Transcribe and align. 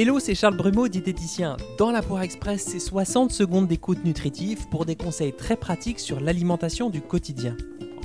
Hello, 0.00 0.20
c'est 0.20 0.36
Charles 0.36 0.56
Brumeau, 0.56 0.86
diététicien. 0.86 1.56
Dans 1.76 1.90
la 1.90 2.02
Poire 2.02 2.22
Express, 2.22 2.62
c'est 2.62 2.78
60 2.78 3.32
secondes 3.32 3.66
d'écoute 3.66 4.04
nutritive 4.04 4.68
pour 4.68 4.84
des 4.84 4.94
conseils 4.94 5.34
très 5.34 5.56
pratiques 5.56 5.98
sur 5.98 6.20
l'alimentation 6.20 6.88
du 6.88 7.00
quotidien. 7.00 7.56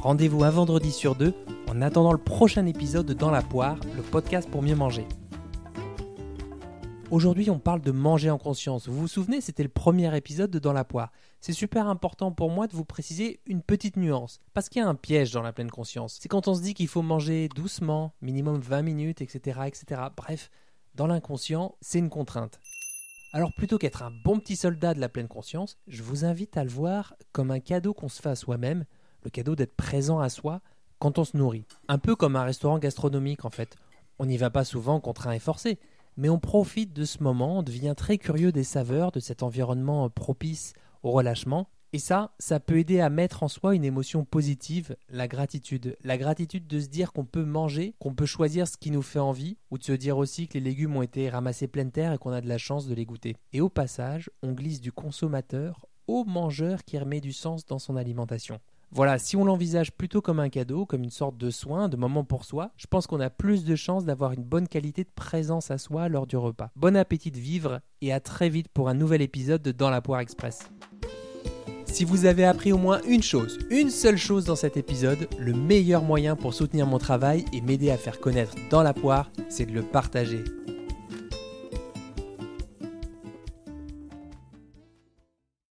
Rendez-vous 0.02 0.44
un 0.44 0.50
vendredi 0.50 0.92
sur 0.92 1.14
deux 1.14 1.36
en 1.70 1.84
attendant 1.84 2.12
le 2.12 2.18
prochain 2.18 2.66
épisode 2.66 3.06
de 3.06 3.14
Dans 3.14 3.30
la 3.30 3.44
Poire, 3.44 3.78
le 3.96 4.02
podcast 4.02 4.50
pour 4.50 4.64
mieux 4.64 4.76
manger. 4.76 5.06
Aujourd'hui, 7.12 7.52
on 7.52 7.60
parle 7.60 7.82
de 7.82 7.92
manger 7.92 8.32
en 8.32 8.40
conscience. 8.40 8.88
Vous 8.88 9.02
vous 9.02 9.08
souvenez, 9.08 9.40
c'était 9.40 9.62
le 9.62 9.70
premier 9.70 10.18
épisode 10.18 10.50
de 10.50 10.58
Dans 10.58 10.74
la 10.74 10.86
poire. 10.86 11.12
C'est 11.42 11.54
super 11.54 11.86
important 11.88 12.32
pour 12.32 12.50
moi 12.50 12.66
de 12.66 12.74
vous 12.74 12.86
préciser 12.86 13.40
une 13.46 13.62
petite 13.62 13.98
nuance, 13.98 14.40
parce 14.56 14.68
qu'il 14.68 14.82
y 14.82 14.84
a 14.84 14.90
un 14.90 14.96
piège 14.96 15.32
dans 15.32 15.44
la 15.44 15.54
pleine 15.54 15.70
conscience. 15.70 16.18
C'est 16.20 16.28
quand 16.28 16.48
on 16.48 16.56
se 16.56 16.64
dit 16.64 16.74
qu'il 16.74 16.88
faut 16.88 17.04
manger 17.04 17.50
doucement, 17.50 18.16
minimum 18.24 18.60
20 18.60 18.82
minutes, 18.82 19.22
etc., 19.22 19.60
etc. 19.68 20.02
Bref, 20.18 20.50
dans 20.96 21.08
l'inconscient, 21.08 21.76
c'est 21.82 22.00
une 22.00 22.10
contrainte. 22.10 22.60
Alors 23.32 23.52
plutôt 23.54 23.80
qu'être 23.80 24.04
un 24.04 24.12
bon 24.24 24.40
petit 24.40 24.56
soldat 24.56 24.94
de 24.94 25.00
la 25.00 25.10
pleine 25.10 25.28
conscience, 25.28 25.78
je 25.88 26.04
vous 26.04 26.24
invite 26.24 26.56
à 26.56 26.64
le 26.64 26.70
voir 26.70 27.16
comme 27.32 27.50
un 27.50 27.60
cadeau 27.60 27.94
qu'on 27.94 28.10
se 28.10 28.22
fait 28.22 28.30
à 28.30 28.36
soi-même, 28.36 28.86
le 29.24 29.32
cadeau 29.32 29.56
d'être 29.56 29.76
présent 29.76 30.20
à 30.20 30.30
soi 30.30 30.62
quand 31.00 31.18
on 31.18 31.26
se 31.26 31.36
nourrit. 31.36 31.66
Un 31.88 31.98
peu 31.98 32.16
comme 32.16 32.36
un 32.36 32.44
restaurant 32.44 32.78
gastronomique 32.78 33.44
en 33.44 33.50
fait. 33.50 33.76
On 34.20 34.28
n'y 34.28 34.38
va 34.38 34.52
pas 34.52 34.64
souvent 34.64 35.00
contraint 35.00 35.32
et 35.32 35.40
forcé, 35.40 35.80
mais 36.16 36.30
on 36.30 36.38
profite 36.38 36.94
de 36.94 37.06
ce 37.06 37.24
moment, 37.24 37.60
on 37.60 37.64
devient 37.64 37.96
très 37.98 38.20
curieux 38.20 38.52
des 38.52 38.64
saveurs, 38.64 39.12
de 39.12 39.20
cet 39.20 39.42
environnement 39.42 40.10
propice 40.12 40.74
au 41.02 41.12
relâchement. 41.12 41.68
Et 41.96 42.00
ça, 42.00 42.32
ça 42.40 42.60
peut 42.60 42.80
aider 42.80 43.02
à 43.02 43.12
mettre 43.12 43.44
en 43.44 43.48
soi 43.48 43.76
une 43.76 43.86
émotion 43.86 44.26
positive, 44.26 44.96
la 45.10 45.28
gratitude. 45.28 45.96
La 46.04 46.18
gratitude 46.18 46.66
de 46.66 46.80
se 46.80 46.88
dire 46.88 47.14
qu'on 47.14 47.24
peut 47.24 47.46
manger, 47.46 47.94
qu'on 48.00 48.16
peut 48.16 48.26
choisir 48.26 48.68
ce 48.68 48.78
qui 48.78 48.90
nous 48.90 49.04
fait 49.04 49.20
envie, 49.20 49.58
ou 49.70 49.78
de 49.78 49.84
se 49.84 49.92
dire 49.92 50.18
aussi 50.18 50.48
que 50.48 50.56
les 50.56 50.60
légumes 50.60 50.98
ont 50.98 51.04
été 51.04 51.30
ramassés 51.30 51.68
pleine 51.68 51.92
terre 51.92 52.12
et 52.12 52.18
qu'on 52.18 52.32
a 52.32 52.42
de 52.42 52.50
la 52.50 52.58
chance 52.58 52.88
de 52.88 52.96
les 52.96 53.06
goûter. 53.06 53.36
Et 53.54 53.62
au 53.62 53.70
passage, 53.70 54.32
on 54.42 54.54
glisse 54.54 54.82
du 54.82 54.92
consommateur 54.92 55.86
au 56.08 56.26
mangeur 56.26 56.84
qui 56.84 56.98
remet 56.98 57.22
du 57.22 57.32
sens 57.32 57.64
dans 57.64 57.78
son 57.78 57.96
alimentation. 57.96 58.60
Voilà, 58.90 59.20
si 59.20 59.36
on 59.36 59.46
l'envisage 59.46 59.92
plutôt 59.92 60.22
comme 60.22 60.40
un 60.40 60.50
cadeau, 60.50 60.88
comme 60.88 61.04
une 61.04 61.12
sorte 61.12 61.38
de 61.38 61.52
soin, 61.52 61.90
de 61.90 61.98
moment 61.98 62.24
pour 62.24 62.44
soi, 62.44 62.72
je 62.76 62.88
pense 62.88 63.06
qu'on 63.06 63.20
a 63.20 63.30
plus 63.30 63.66
de 63.66 63.76
chances 63.76 64.04
d'avoir 64.04 64.32
une 64.32 64.44
bonne 64.44 64.68
qualité 64.68 65.04
de 65.04 65.12
présence 65.14 65.70
à 65.70 65.78
soi 65.78 66.10
lors 66.10 66.26
du 66.26 66.38
repas. 66.38 66.72
Bon 66.76 66.96
appétit 66.96 67.30
de 67.30 67.40
vivre 67.40 67.82
et 68.02 68.12
à 68.12 68.20
très 68.20 68.50
vite 68.50 68.70
pour 68.70 68.90
un 68.90 68.96
nouvel 68.96 69.22
épisode 69.22 69.62
de 69.62 69.72
Dans 69.72 69.92
la 69.92 70.02
Poire 70.02 70.22
Express. 70.22 70.60
Si 71.94 72.06
vous 72.06 72.26
avez 72.26 72.44
appris 72.44 72.74
au 72.74 72.80
moins 72.80 73.02
une 73.08 73.22
chose, 73.22 73.60
une 73.70 73.92
seule 73.92 74.18
chose 74.18 74.46
dans 74.46 74.56
cet 74.56 74.78
épisode, 74.78 75.28
le 75.38 75.54
meilleur 75.54 76.02
moyen 76.02 76.36
pour 76.36 76.56
soutenir 76.56 76.88
mon 76.88 76.98
travail 76.98 77.46
et 77.54 77.62
m'aider 77.62 77.92
à 77.92 77.98
faire 77.98 78.20
connaître 78.20 78.56
Dans 78.72 78.82
la 78.82 78.96
Poire, 78.96 79.32
c'est 79.48 79.68
de 79.68 79.74
le 79.74 79.84
partager. 79.84 80.44